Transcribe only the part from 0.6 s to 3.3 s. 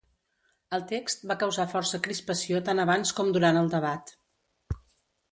El text va causar força crispació tant abans com